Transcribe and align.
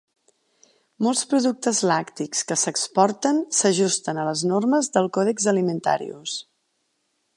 Molts 1.07 1.19
productes 1.33 1.81
làctics 1.91 2.41
que 2.51 2.57
s'exporten 2.61 3.43
s'ajusten 3.59 4.23
a 4.23 4.25
les 4.31 4.43
normes 4.53 4.91
del 4.97 5.11
Codex 5.19 5.47
Alimentarius. 5.53 6.39